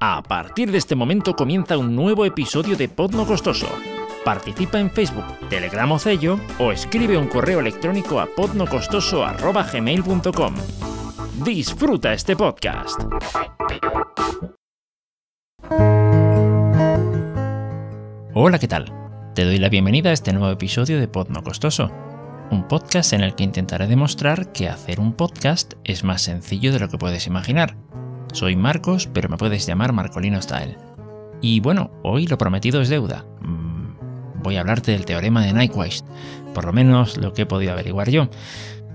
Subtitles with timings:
[0.00, 3.66] A partir de este momento comienza un nuevo episodio de Podno Costoso.
[4.24, 10.54] Participa en Facebook, Telegram o Cello o escribe un correo electrónico a podnocostoso.gmail.com.
[11.44, 13.00] Disfruta este podcast.
[18.36, 18.92] Hola, ¿qué tal?
[19.34, 21.90] Te doy la bienvenida a este nuevo episodio de Podno Costoso,
[22.50, 26.80] un podcast en el que intentaré demostrar que hacer un podcast es más sencillo de
[26.80, 27.76] lo que puedes imaginar.
[28.34, 30.76] Soy Marcos, pero me puedes llamar Marcolino Style.
[31.40, 33.24] Y bueno, hoy lo prometido es deuda.
[33.42, 36.04] Mm, voy a hablarte del teorema de Nyquist,
[36.52, 38.28] por lo menos lo que he podido averiguar yo.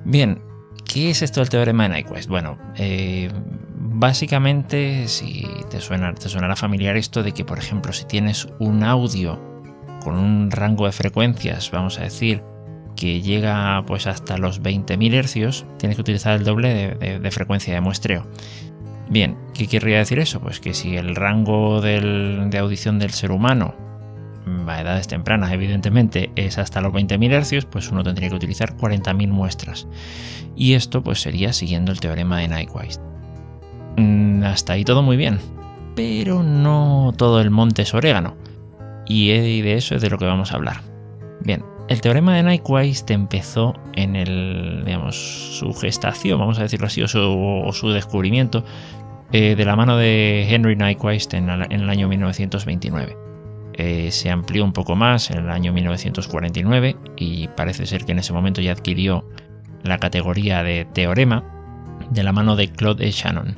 [0.03, 0.41] Bien,
[0.85, 2.27] ¿qué es esto del teorema de Nyquist?
[2.27, 3.31] Bueno, eh,
[3.77, 6.27] básicamente, si te, suena, te
[6.57, 9.39] familiar esto de que, por ejemplo, si tienes un audio
[10.03, 12.43] con un rango de frecuencias, vamos a decir,
[12.99, 17.79] que llega pues hasta los 20.000 hercios, tienes que utilizar el doble de, frecuencia de
[17.79, 18.27] muestreo.
[19.09, 20.39] Bien, ¿qué querría decir eso?
[20.39, 23.73] Pues que si el rango de audición del ser humano
[24.67, 29.27] a edades tempranas, evidentemente, es hasta los 20.000 hercios, pues uno tendría que utilizar 40.000
[29.27, 29.87] muestras.
[30.55, 33.01] Y esto pues sería siguiendo el teorema de Nyquist.
[33.97, 35.39] Mm, hasta ahí todo muy bien,
[35.95, 38.37] pero no todo el monte es orégano.
[39.07, 39.29] Y
[39.61, 40.81] de eso es de lo que vamos a hablar.
[41.41, 47.01] Bien, el teorema de Nyquist empezó en el, digamos, su gestación, vamos a decirlo así,
[47.01, 48.63] o su, descubrimiento,
[49.31, 53.17] eh, de la mano de Henry Nyquist en, el año 1929.
[53.73, 58.19] Eh, se amplió un poco más en el año 1949 y parece ser que en
[58.19, 59.27] ese momento ya adquirió
[59.81, 61.43] la categoría de teorema
[62.11, 63.09] de la mano de Claude.
[63.09, 63.57] Shannon.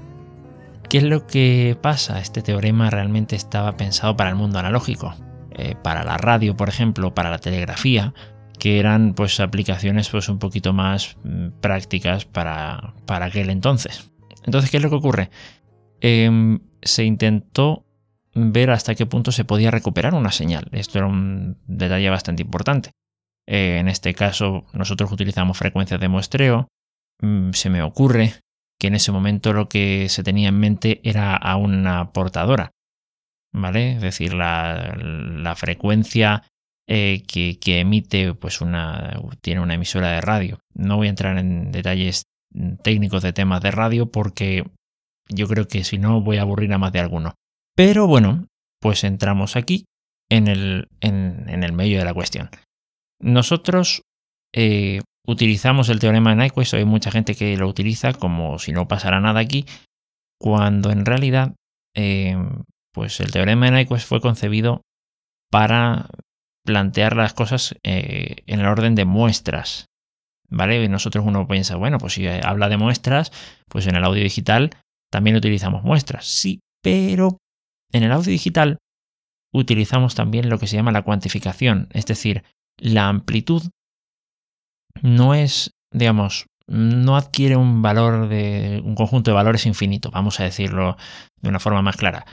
[0.89, 2.21] ¿Qué es lo que pasa?
[2.21, 5.15] Este teorema realmente estaba pensado para el mundo analógico,
[5.51, 8.13] eh, para la radio, por ejemplo, para la telegrafía,
[8.59, 14.11] que eran pues aplicaciones pues un poquito más mm, prácticas para, para, aquel entonces.
[14.45, 15.29] Entonces, ¿qué es lo que ocurre?
[15.99, 17.85] Em, se intentó
[18.33, 20.67] ver hasta qué punto se podía recuperar una señal.
[20.71, 22.91] Esto era un detalle bastante importante.
[23.47, 26.67] Eh, en este caso, nosotros utilizamos frecuencias de muestreo.
[27.21, 28.35] Mm, se me ocurre
[28.79, 32.71] que en ese momento lo que se tenía en mente era a una portadora.
[33.53, 33.93] ¿Vale?
[33.95, 36.43] Es decir, la, frecuencia
[36.87, 40.59] eh, que, emite, pues una, tiene una emisora de radio.
[40.73, 42.23] No voy a entrar en detalles
[42.83, 44.63] técnicos de temas de radio porque
[45.29, 47.35] yo creo que si no voy a aburrir a más de alguno.
[47.75, 48.47] Pero bueno,
[48.79, 49.85] pues entramos aquí
[50.29, 52.49] en el, en, el medio de la cuestión.
[53.19, 54.01] Nosotros
[54.53, 58.87] eh, utilizamos el teorema de Nyquist, hay mucha gente que lo utiliza como si no
[58.87, 59.65] pasara nada aquí,
[60.39, 61.53] cuando en realidad
[61.95, 62.35] eh,
[62.93, 64.81] pues el teorema de Nyquist fue concebido
[65.51, 66.09] para
[66.65, 69.87] plantear las cosas eh, en el orden de muestras.
[70.49, 70.83] ¿Vale?
[70.83, 73.31] Y nosotros uno piensa, bueno, pues si habla de muestras,
[73.69, 74.71] pues en el audio digital
[75.09, 76.25] también utilizamos muestras.
[76.25, 77.37] Sí, pero
[77.93, 78.77] en el audio digital
[79.53, 82.43] utilizamos también lo que se llama la cuantificación, es decir,
[82.77, 83.63] la amplitud
[85.01, 90.43] no es, digamos, no adquiere un valor de un conjunto de valores infinito, vamos a
[90.43, 90.97] decirlo
[91.41, 92.25] de una forma más clara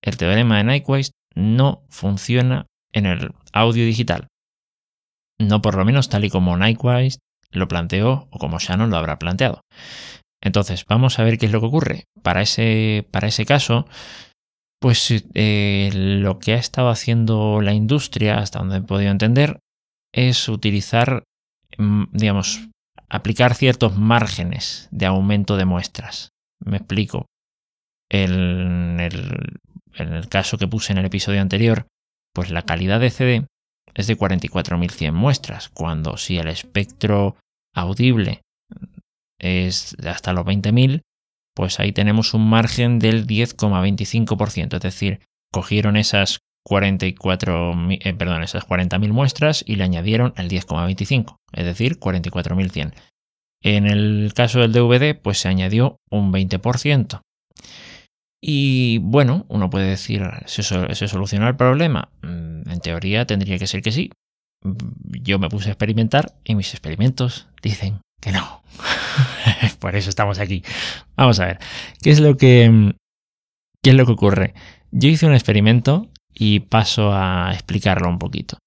[0.01, 4.27] el teorema de Nyquist no funciona en el audio digital.
[5.39, 7.19] No por lo menos tal y como Nyquist
[7.51, 9.61] lo planteó o como Shannon lo habrá planteado.
[10.41, 12.03] Entonces, vamos a ver qué es lo que ocurre.
[12.21, 13.87] Para ese, para ese caso,
[14.79, 19.59] pues eh, lo que ha estado haciendo la industria, hasta donde he podido entender,
[20.13, 21.23] es utilizar,
[21.77, 22.67] mm, digamos,
[23.09, 26.29] aplicar ciertos márgenes de aumento de muestras.
[26.59, 27.25] Me explico.
[28.09, 31.87] en el caso que puse en el episodio anterior,
[32.33, 33.47] pues la calidad de CD
[33.95, 37.35] es de 44.100 muestras, cuando si el espectro
[37.73, 38.41] audible
[39.39, 41.01] es hasta los 20.000,
[41.55, 45.19] pues ahí tenemos un margen del 10,25%, es decir,
[45.51, 51.97] cogieron esas 44, eh, perdón, esas 40.000 muestras y le añadieron el 10,25, es decir,
[51.97, 52.93] 44.100.
[53.63, 57.21] En el caso del DVD, pues se añadió un 20%.
[58.41, 62.09] Y bueno, uno puede decir, ¿se, se solucionó el problema?
[62.21, 64.11] Mm, en teoría tendría que ser que sí.
[64.61, 68.61] yo me puse a experimentar y mis experimentos dicen que no.
[69.79, 70.65] Por eso estamos aquí.
[71.15, 71.59] Vamos a ver,
[72.01, 72.93] ¿qué es lo que,
[73.81, 74.53] qué es lo que ocurre?
[74.91, 78.59] Yo hice un experimento y paso a explicarlo un poquito.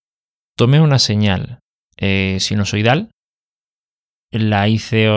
[0.56, 1.60] Tomé una señal
[1.96, 3.10] eh, sinusoidal,
[4.32, 5.08] la hice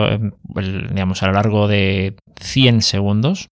[0.90, 3.48] digamos, a lo largo de 100 segundos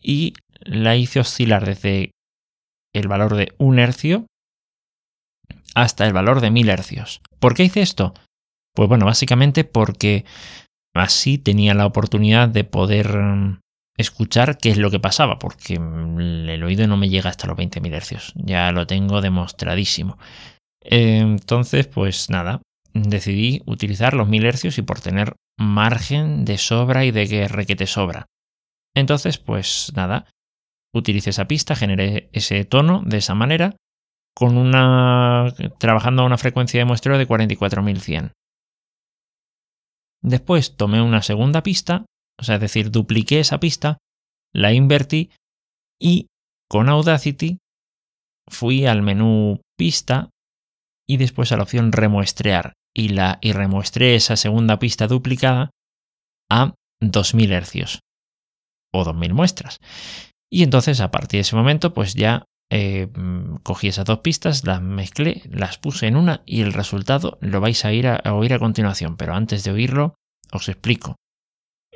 [0.00, 2.10] y la hice oscilar desde
[2.94, 4.26] el valor de un hercio
[5.74, 7.20] hasta el valor de 1000 hercios.
[7.38, 8.14] ¿Por qué hice esto?
[8.74, 10.24] Pues bueno, básicamente porque
[10.94, 13.60] así tenía la oportunidad de poder mm,
[13.96, 17.94] escuchar qué es lo que pasaba, porque el oído no me llega hasta los 20.000
[17.94, 20.18] hercios, ya lo tengo demostradísimo.
[20.80, 22.62] Entonces, pues nada,
[22.92, 27.86] decidí utilizar los 1000 hercios y por tener margen de sobra y de que requete
[27.86, 28.26] sobra.
[28.94, 30.26] Entonces, pues nada,
[30.94, 33.76] utilicé esa pista, generé ese tono de esa manera,
[34.34, 35.52] con una.
[35.78, 38.32] trabajando a una frecuencia de muestreo de 44100.
[40.22, 42.04] Después tomé una segunda pista,
[42.38, 43.98] o sea, es decir, dupliqué esa pista,
[44.52, 45.30] la invertí
[46.00, 46.26] y
[46.68, 47.58] con Audacity
[48.48, 50.30] fui al menú pista
[51.08, 55.70] y después a la opción remuestrear y, la, y remuestré esa segunda pista duplicada
[56.50, 58.00] a 2000 hercios
[58.92, 59.78] o 2000 muestras.
[60.50, 63.08] Y entonces a partir de ese momento pues ya eh,
[63.62, 67.84] cogí esas dos pistas, las mezclé, las puse en una y el resultado lo vais
[67.84, 69.16] a, ir a, oír a continuación.
[69.16, 70.14] Pero antes de oírlo
[70.52, 71.16] os explico.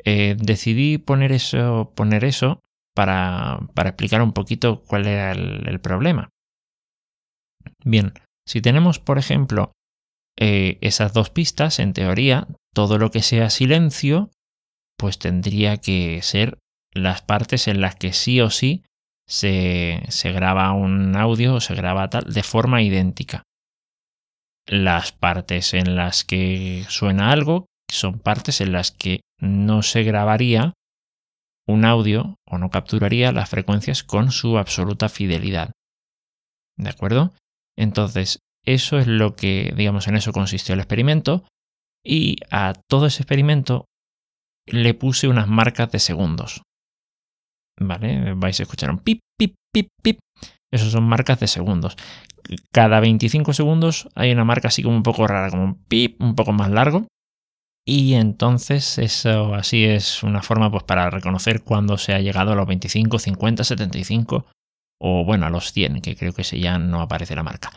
[0.05, 2.61] Eh, decidí poner eso, poner eso
[2.95, 6.29] para, para, explicar un poquito cuál era el problema.
[7.85, 8.15] Bien,
[8.47, 9.73] si tenemos, por ejemplo,
[10.39, 14.31] eh, esas dos pistas, en teoría, todo lo que sea silencio,
[14.97, 16.59] pues tendría que ser
[16.93, 18.85] las partes en las que sí o sí
[19.29, 23.43] se, se graba un audio o se graba tal de forma idéntica.
[24.67, 30.75] Las partes en las que suena algo son partes en las que no se grabaría
[31.67, 35.73] un audio o no capturaría las frecuencias con su absoluta fidelidad.
[36.77, 37.33] ¿De acuerdo?
[37.77, 41.45] Entonces, eso es lo que, digamos, en eso consistió el experimento.
[42.05, 43.85] Y a todo ese experimento
[44.67, 46.63] le puse unas marcas de segundos.
[47.79, 48.35] ¿Vale?
[48.35, 50.19] Vais a escuchar un pip, pip, pip, pip.
[50.73, 51.97] Esos son marcas de segundos.
[52.73, 56.35] Cada 25 segundos hay una marca así como un poco rara, como un pip, un
[56.35, 57.07] poco más largo.
[57.87, 62.55] Y entonces eso así es una forma pues para reconocer cuándo se ha llegado a
[62.55, 64.47] los 25, 50, 75
[65.03, 67.73] o bueno, a los 100, que creo que ese ya no aparece la marca.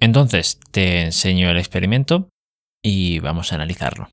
[0.00, 2.28] Entonces te enseño el experimento
[2.82, 4.08] y vamos a analizarlo.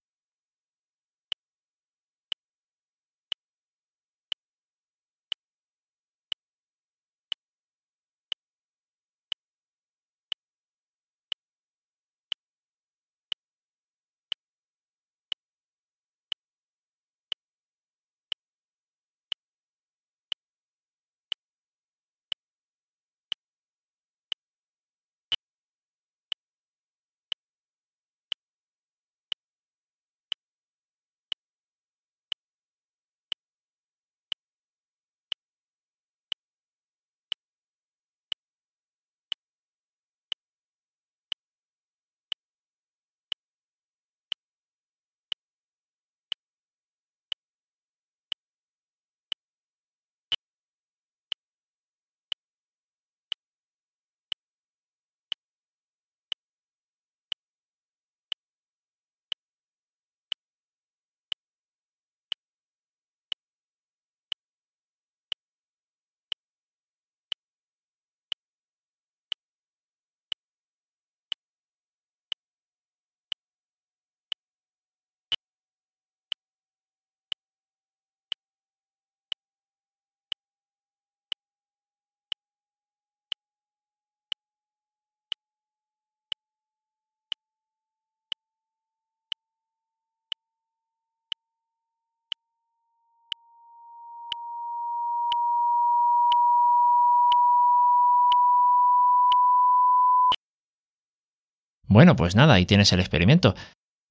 [101.94, 103.54] Bueno, pues nada, ahí tienes el experimento.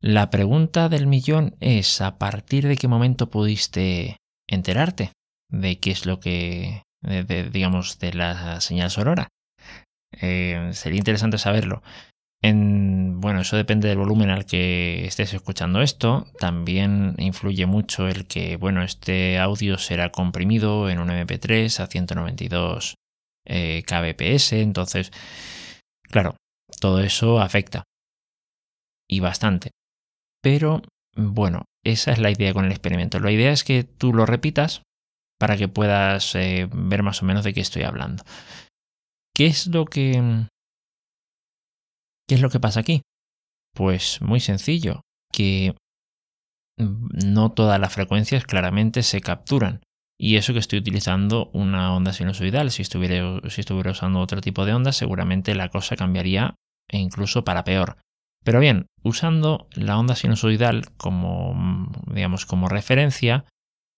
[0.01, 5.11] La pregunta del millón es, ¿a partir de qué momento pudiste enterarte
[5.51, 6.85] de qué es lo que,
[7.51, 9.27] digamos, de la señal sonora?
[10.13, 11.83] Eh, sería interesante saberlo.
[12.41, 16.29] En, bueno, eso depende del volumen al que estés escuchando esto.
[16.39, 22.95] También influye mucho el que, bueno, este audio será comprimido en un MP3 a 192
[23.45, 24.53] eh, kbps.
[24.53, 25.11] Entonces,
[26.09, 26.37] claro,
[26.81, 27.85] todo eso afecta.
[29.09, 29.71] Y bastante.
[30.43, 30.83] Pero
[31.17, 33.21] bueno, esa es la idea con el experimento.
[33.21, 34.83] La idea es que tú lo repitas
[35.39, 38.25] para que puedas eh, ver más o menos de qué estoy hablando.
[39.35, 40.47] ¿Qué es lo que...
[42.29, 43.03] ¿Qué es lo que pasa aquí?
[43.75, 45.03] Pues muy sencillo,
[45.33, 45.75] que
[46.79, 49.83] no todas las frecuencias claramente se capturan.
[50.19, 52.71] Y eso que estoy utilizando una onda sinusoidal.
[52.71, 56.55] Si estuviera, si estuviera usando otro tipo de onda, seguramente la cosa cambiaría
[56.93, 57.97] e incluso para peor.
[58.45, 63.45] Pero bien, usando la onda sinusoidal como, digamos, como referencia,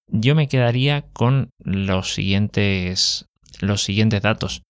[0.09, 3.27] yo me quedaría con los siguientes,
[3.61, 4.63] los siguientes datos.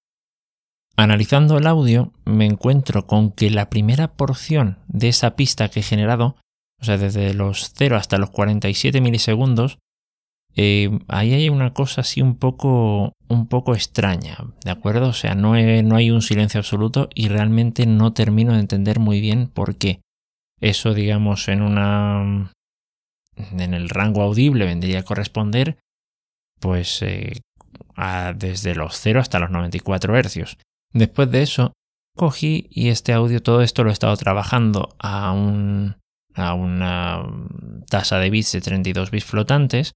[0.96, 5.82] Analizando el audio, me encuentro con que la primera porción de esa pista que he
[5.82, 6.36] generado,
[6.80, 9.78] o sea, desde los 0 hasta los 47 milisegundos,
[10.56, 15.08] eh, ahí hay una cosa así un poco, un poco extraña, ¿de acuerdo?
[15.08, 19.20] O sea, no, no hay un silencio absoluto y realmente no termino de entender muy
[19.20, 20.00] bien por qué.
[20.60, 22.52] Eso, digamos, en una.
[23.36, 25.78] en el rango audible vendría a corresponder,
[26.60, 27.40] pues, eh,
[27.96, 30.56] a, desde los 0 hasta los 94 hercios.
[30.92, 31.72] Después de eso,
[32.16, 35.96] cogí y este audio, todo esto lo he estado trabajando a, un,
[36.34, 37.26] a una
[37.90, 39.94] tasa de bits de 32 bits flotantes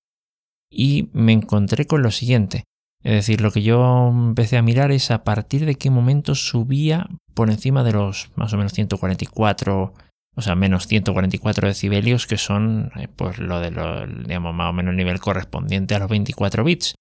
[0.70, 2.64] y me encontré con lo siguiente.
[3.02, 7.06] Es decir, lo que yo empecé a mirar es a partir de qué momento subía
[7.34, 9.94] por encima de los más o menos 144,
[10.34, 14.72] o sea, menos 144 decibelios, que son eh, pues lo de lo, digamos, más o
[14.72, 16.96] menos el nivel correspondiente a los 24 bits.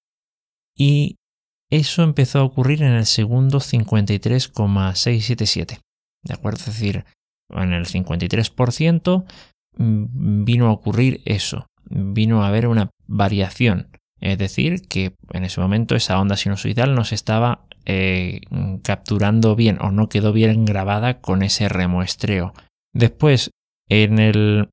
[0.76, 1.16] Y
[1.70, 5.80] eso empezó a ocurrir en el segundo 53,677.
[6.22, 6.60] ¿De acuerdo?
[6.60, 7.04] Es decir,
[7.50, 9.24] en el 53%
[9.76, 13.88] mm, vino a ocurrir eso vino a haber una variación.
[14.20, 18.40] Es decir, que en ese momento esa onda sinusoidal no se estaba eh,
[18.82, 22.52] capturando bien o no quedó bien grabada con ese remuestreo.
[22.92, 23.50] Después,
[23.88, 24.70] en el.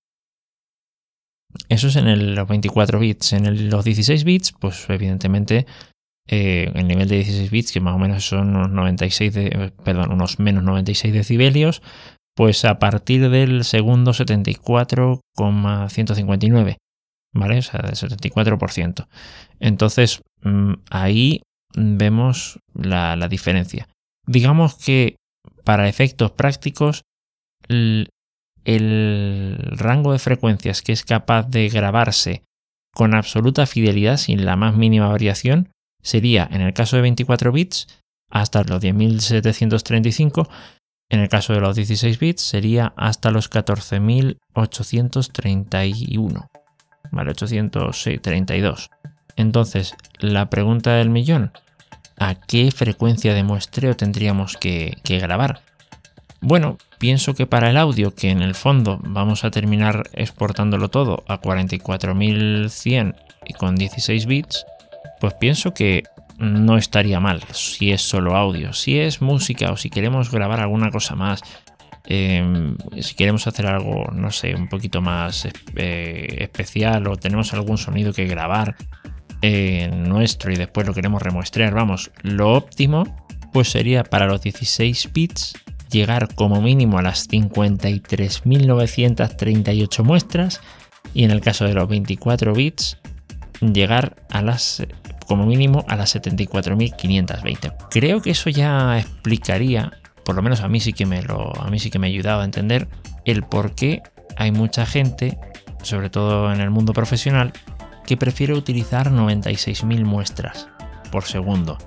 [1.69, 3.33] Eso es en los 24 bits.
[3.33, 5.65] En los 16 bits, pues evidentemente
[6.27, 9.31] eh, el nivel de 16 bits, que más o menos son unos 96
[9.83, 11.83] perdón, unos menos 96 decibelios,
[12.35, 16.77] pues a partir del segundo 74,159.
[17.35, 17.59] ¿Vale?
[17.59, 19.07] O sea, del 74%.
[19.59, 21.43] Entonces, mm, ahí
[21.75, 23.87] vemos la, diferencia.
[24.25, 25.17] Digamos que
[25.63, 27.03] para efectos prácticos,
[27.67, 28.09] el,
[28.65, 32.41] rango de frecuencias que es capaz de grabarse
[32.93, 35.69] con absoluta fidelidad, sin la más mínima variación,
[36.01, 37.87] sería, en el caso de 24 bits,
[38.31, 40.49] hasta los 10.735,
[41.09, 46.47] en el caso de los 16 bits, sería hasta los 14.831.
[47.11, 47.31] ¿vale?
[47.31, 48.89] 832.
[49.35, 51.51] Entonces, la pregunta del millón,
[52.17, 55.61] ¿a qué frecuencia de muestreo tendríamos que, grabar?
[56.41, 61.23] Bueno, pienso que para el audio, que en el fondo vamos a terminar exportándolo todo
[61.27, 63.15] a 44100
[63.47, 64.65] y con 16 bits,
[65.19, 66.03] pues pienso que
[66.37, 68.73] no estaría mal si es solo audio.
[68.73, 71.41] Si es música o si queremos grabar alguna cosa más,
[72.07, 77.77] Em, si queremos hacer algo, no sé, un poquito más eh, especial o tenemos algún
[77.77, 78.75] sonido que grabar
[79.91, 83.05] nuestro y después lo queremos remuestrear, vamos, lo óptimo
[83.55, 85.53] pues sería para los 16 bits
[85.89, 90.59] llegar como mínimo a las 53.938 muestras
[91.13, 92.97] y en el caso de los 24 bits
[93.61, 94.85] llegar a las
[95.25, 97.73] como mínimo a las 74.520.
[97.89, 99.93] Creo que eso ya explicaría
[100.25, 101.69] por lo menos a mí sí que me lo, a
[102.03, 102.87] ayudado a entender
[103.23, 104.01] el por qué
[104.35, 105.37] hay mucha gente,
[105.83, 107.53] sobre todo en el mundo profesional,
[108.05, 110.67] que prefiere utilizar 96.000 muestras
[111.11, 111.77] por segundo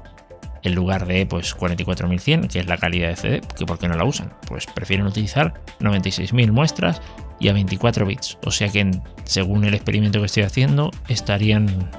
[0.63, 3.97] en lugar de pues 44.100, que es la calidad de CD, que por qué no
[3.97, 7.01] la usan, pues prefieren utilizar 96.000 muestras
[7.41, 8.91] y a 24 bits, o sea que
[9.25, 11.91] según el experimento que estoy haciendo estarían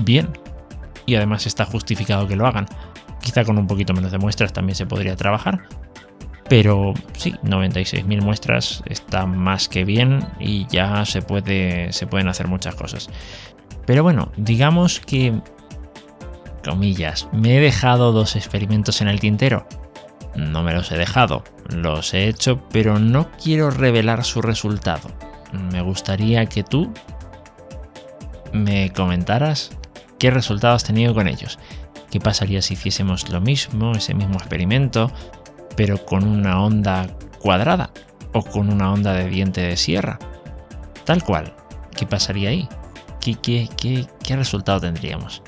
[0.00, 0.28] bien
[1.06, 2.66] y además está justificado que lo hagan.
[3.20, 5.64] Quizá con un poquito menos de muestras también se podría trabajar.
[6.48, 12.46] Pero sí, 96.000 muestras está más que bien y ya se, puede, se pueden hacer
[12.46, 13.10] muchas cosas.
[13.84, 15.40] Pero bueno, digamos que,
[16.64, 19.66] comillas, me he dejado dos experimentos en el tintero.
[20.36, 25.08] No me los he dejado, los he hecho, pero no quiero revelar su resultado.
[25.72, 26.92] Me gustaría que tú
[28.52, 29.70] me comentaras
[30.18, 31.58] qué resultado has tenido con ellos.
[32.10, 35.10] ¿Qué pasaría si hiciésemos lo mismo, ese mismo experimento,
[35.76, 37.06] pero con una onda
[37.40, 37.90] cuadrada
[38.32, 40.18] o con una onda de diente de sierra?
[41.04, 41.54] Tal cual.
[41.96, 42.68] ¿Qué pasaría ahí?
[43.20, 43.68] ¿Qué, qué,
[44.22, 45.42] qué, resultado tendríamos?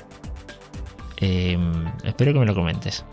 [1.17, 3.05] Em, espero que me lo comentes.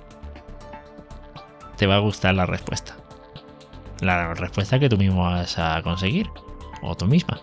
[1.77, 2.97] Te va a gustar la respuesta.
[4.01, 6.29] la respuesta que tú mismo vas a conseguir,
[6.83, 7.41] o tú misma.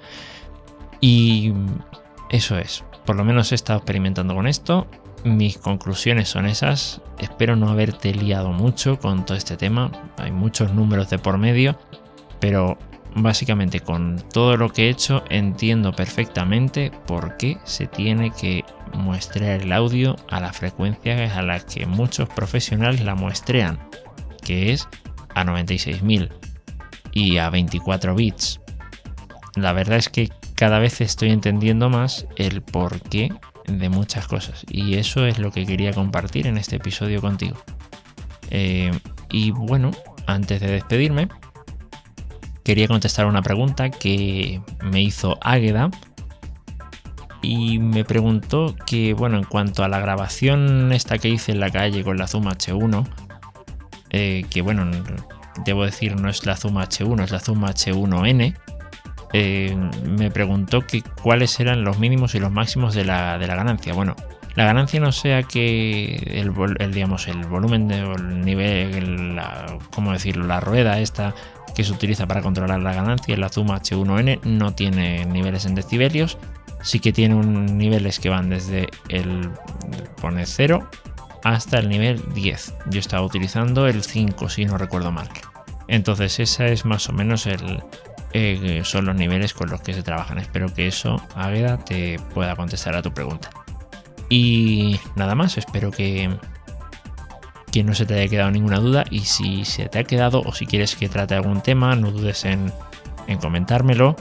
[1.02, 1.54] Y
[2.30, 4.88] eso es, por lo menos he estado experimentando con esto.
[5.24, 7.02] Mis conclusiones son esas.
[7.18, 9.90] Espero no haberte liado mucho con todo este tema.
[10.18, 11.80] Hay muchos números de por medio,
[12.42, 12.78] pero
[13.16, 19.62] básicamente con todo lo que he hecho entiendo perfectamente por qué se tiene que muestrear
[19.62, 23.80] el audio a la frecuencia a la que muchos profesionales la muestrean,
[24.44, 24.90] que es
[25.36, 26.30] a 96.000
[27.14, 28.60] y a 24 bits.
[29.56, 33.30] La verdad es que cada vez estoy entendiendo más el porqué
[33.68, 37.58] de muchas cosas y eso es lo que quería compartir en este episodio contigo.
[38.50, 38.92] Eh,
[39.30, 39.92] y bueno,
[40.28, 41.30] antes de despedirme,
[42.64, 45.90] quería contestar una pregunta que me hizo Águeda
[47.42, 51.70] y me preguntó que, bueno, en cuanto a la grabación esta que hice en la
[51.70, 53.06] calle con la Zoom H1,
[54.12, 54.90] eh, que bueno,
[55.66, 58.56] debo decir no es la Zoom H1, es la Zoom H1N,
[59.34, 59.76] eh,
[60.06, 63.94] me preguntó que cuáles eran los mínimos y los máximos de la, ganancia.
[63.94, 64.16] Bueno,
[64.56, 70.46] la ganancia no sea que el, digamos, el volumen del nivel, la, ¿cómo decirlo?
[70.46, 71.34] La rueda esta
[71.74, 76.38] que se utiliza para controlar la ganancia, la Zoom H1N, no tiene niveles en decibelios.
[76.84, 79.50] Sí que tiene un niveles que van desde el
[80.22, 80.88] pone 0
[81.44, 82.76] hasta el nivel 10.
[82.92, 85.30] Yo estaba utilizando el 5 si no recuerdo mal.
[85.88, 87.82] Entonces esa es más o menos el,
[88.34, 90.40] eh, son los niveles con los que se trabajan.
[90.40, 93.50] Espero que eso, Águeda, te pueda contestar a tu pregunta.
[94.30, 96.36] Y nada más, espero que,
[97.72, 100.52] que no se te haya quedado ninguna duda y si se te ha quedado o
[100.54, 102.72] si quieres que trate algún tema, no dudes en,
[103.40, 104.16] comentármelo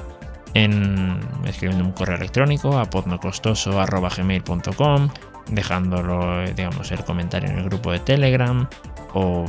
[0.54, 5.09] en escribiendo un correo electrónico a podnocostoso.gmail.com
[5.50, 8.69] dejándolo, digamos, el comentario en el grupo de Telegram
[9.14, 9.45] o,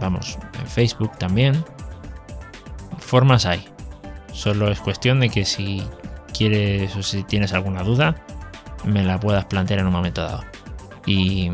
[0.00, 1.64] vamos, en Facebook también.
[2.98, 3.73] Formas hay.
[4.34, 5.82] Solo es cuestión de que si
[6.36, 8.16] quieres o si tienes alguna duda,
[8.84, 10.42] me la puedas plantear en un momento dado.
[11.06, 11.50] Y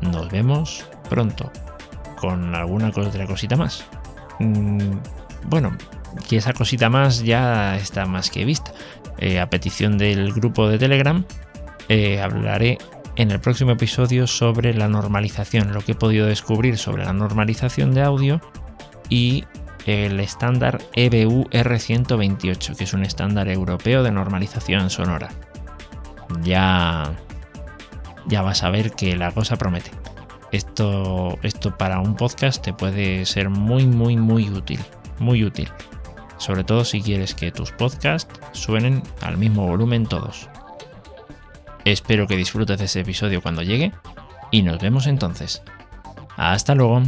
[0.00, 1.52] nos vemos pronto
[2.16, 3.84] con alguna otra cosita más.
[4.38, 4.96] Mm,
[5.44, 5.76] bueno,
[6.28, 8.72] que esa cosita más ya está más que vista.
[9.18, 11.24] Eh, a petición del grupo de Telegram,
[11.88, 12.78] eh, hablaré
[13.16, 17.92] en el próximo episodio sobre la normalización, lo que he podido descubrir sobre la normalización
[17.92, 18.40] de audio
[19.10, 19.44] y
[19.90, 25.28] el estándar EBU R128, que es un estándar europeo de normalización sonora.
[26.42, 27.16] Ya
[28.26, 29.90] ya vas a ver que la cosa promete.
[30.52, 34.80] Esto, esto para un podcast te puede ser muy, muy, muy útil.
[35.18, 35.68] Muy útil.
[36.38, 40.48] Sobre todo si quieres que tus podcasts suenen al mismo volumen todos.
[41.84, 43.92] Espero que disfrutes de ese episodio cuando llegue
[44.50, 45.62] y nos vemos entonces.
[46.36, 47.02] Hasta luego.